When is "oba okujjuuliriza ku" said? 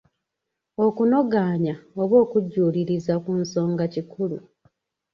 2.01-3.31